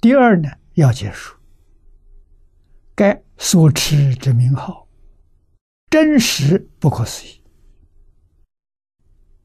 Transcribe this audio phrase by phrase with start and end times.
[0.00, 1.36] 第二呢，要结束。
[2.94, 4.88] 该所持之名号，
[5.90, 7.42] 真实不可思议。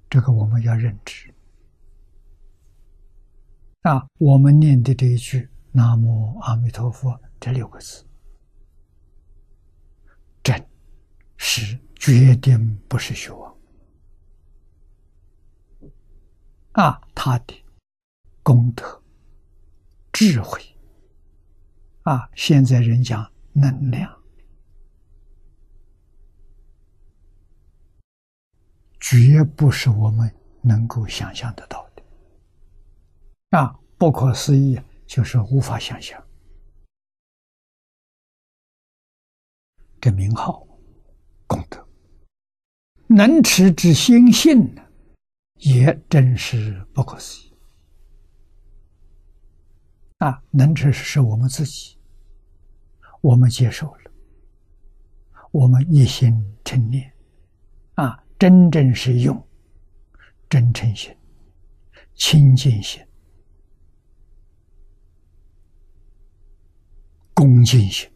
[0.09, 1.33] 这个我们要认知。
[3.81, 8.05] 啊，我们念的这一句“南无阿弥陀佛”这六个字，
[10.41, 10.69] 真，
[11.37, 13.55] 是决定不是虚妄。
[16.71, 17.63] 啊，他的
[18.41, 19.03] 功德、
[20.17, 20.61] 智慧，
[22.03, 24.23] 啊，现在人讲能量，
[28.97, 33.57] 绝不是我们能够想象得到的。
[33.57, 36.25] 啊，不可思议，就是无法想象。
[39.99, 40.65] 这名号
[41.45, 41.85] 功德，
[43.07, 44.81] 能持之心性呢？
[45.55, 47.44] 也真是不可思议
[50.25, 50.41] 啊！
[50.49, 51.99] 能吃是我们自己，
[53.21, 54.11] 我们接受了，
[55.51, 57.13] 我们一心称念
[57.93, 59.47] 啊，真正是用
[60.49, 61.15] 真诚心、
[62.15, 63.05] 清净心、
[67.35, 68.11] 恭敬心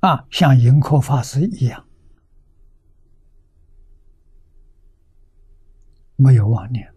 [0.00, 1.88] 啊，像盈科法师一样。
[6.16, 6.93] 没有妄念，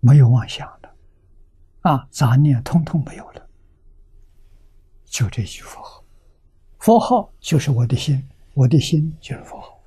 [0.00, 0.92] 没有妄想的，
[1.82, 3.48] 啊，杂念通通没有了，
[5.04, 6.04] 就这句佛号，
[6.78, 9.78] 佛号就是我的心，我的心就是佛号，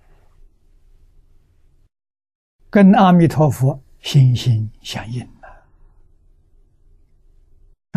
[2.69, 5.65] 跟阿弥陀佛心心相印了，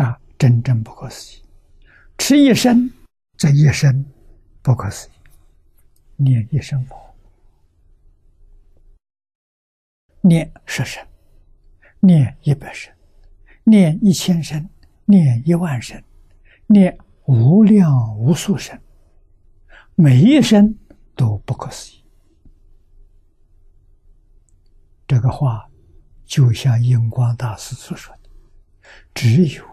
[0.03, 1.43] 啊，真正不可思议，
[2.17, 2.91] 吃一生，
[3.37, 4.05] 这一生
[4.61, 5.11] 不可思议，
[6.15, 6.97] 念一生佛。
[10.21, 11.05] 念十声，
[11.99, 12.93] 念一百声，
[13.63, 14.69] 念一千声，
[15.05, 16.01] 念一万声，
[16.67, 18.79] 念无量无数声，
[19.95, 20.77] 每一声
[21.15, 22.03] 都不可思议。
[25.07, 25.69] 这个话
[26.25, 28.29] 就像印光大师所说的，
[29.13, 29.63] 只有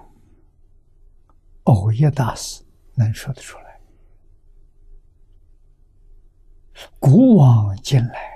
[1.65, 2.65] 偶一大师
[2.95, 3.81] 能说得出来。
[6.99, 8.34] 古往今来。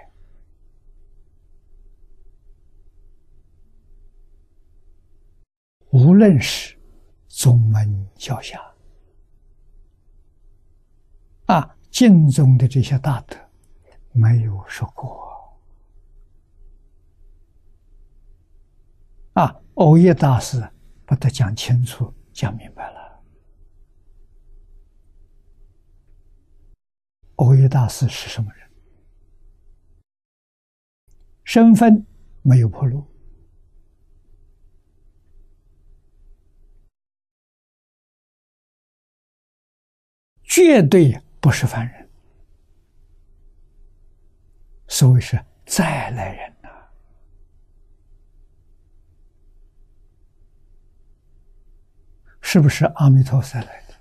[6.18, 6.76] 论是
[7.28, 8.60] 宗门教下
[11.46, 13.36] 啊，敬宗的这些大德，
[14.12, 15.56] 没有说过
[19.34, 19.54] 啊。
[19.74, 20.60] 欧耶大师
[21.06, 23.22] 把它讲清楚、讲明白了。
[27.36, 28.68] 欧耶大师是什么人？
[31.44, 32.04] 身份
[32.42, 33.06] 没有破露。
[40.58, 42.10] 绝对不是凡人，
[44.88, 46.68] 所谓是再来人呐，
[52.40, 53.94] 是不是阿弥陀佛来的，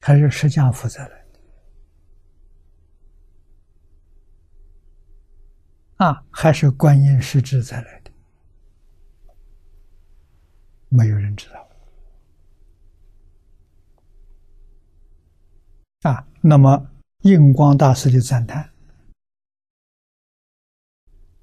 [0.00, 1.38] 还是释迦佛再来的？
[5.96, 8.10] 啊，还是观音师智再来的？
[10.88, 11.68] 没有人知道。
[16.02, 16.90] 啊，那么
[17.22, 18.72] 印光大师的赞叹，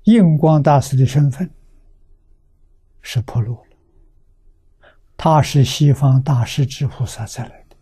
[0.03, 1.51] 印光大师的身份
[3.01, 3.77] 是破露了，
[5.17, 7.75] 他是西方大师之菩萨再来的，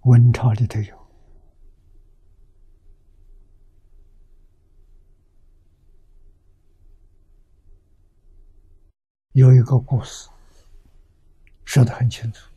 [0.00, 0.96] 文朝里头有，
[9.32, 10.28] 有一个故事。
[11.78, 12.50] 说的很清楚，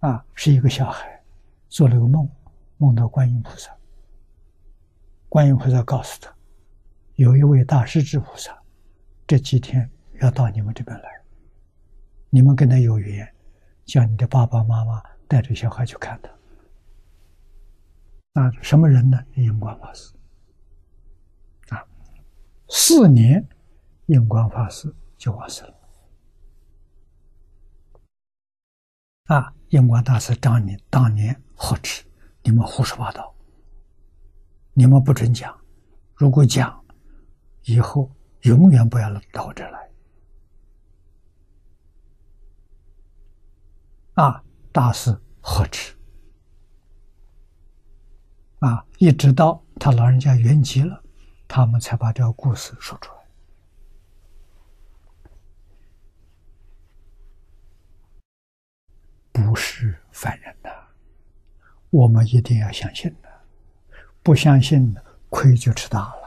[0.00, 1.22] 啊，是一个小孩
[1.68, 2.28] 做了个梦，
[2.76, 3.72] 梦到观音菩萨。
[5.28, 6.34] 观音菩萨告诉他，
[7.14, 8.60] 有一位大势至菩萨，
[9.28, 9.88] 这几天
[10.20, 11.08] 要到你们这边来，
[12.30, 13.32] 你们跟他有缘，
[13.84, 16.28] 叫你的爸爸妈妈带着小孩去看他。
[18.42, 19.24] 啊，什么人呢？
[19.36, 20.12] 印光法师。
[21.68, 21.86] 啊，
[22.68, 23.46] 四年，
[24.06, 25.74] 印光法师就往生了。
[29.32, 29.50] 啊！
[29.70, 32.04] 印光大师当年当年呵斥
[32.42, 33.34] 你们胡说八道，
[34.74, 35.58] 你们不准讲，
[36.14, 36.84] 如果讲，
[37.62, 38.10] 以后
[38.42, 39.90] 永远不要到这来。
[44.14, 44.44] 啊！
[44.70, 45.96] 大师呵斥，
[48.58, 51.02] 啊，一直到他老人家圆寂了，
[51.48, 53.22] 他们才把这个故事说出来。
[59.32, 60.70] 不是凡人的，
[61.90, 63.28] 我们一定要相信的，
[64.22, 64.94] 不相信
[65.28, 66.21] 亏就吃大了。